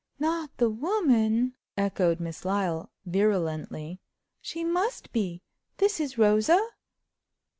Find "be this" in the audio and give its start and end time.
5.13-5.99